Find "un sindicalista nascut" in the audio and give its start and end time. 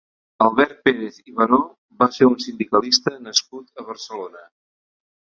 2.31-3.73